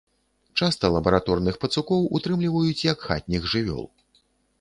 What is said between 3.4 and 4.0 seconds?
жывёл.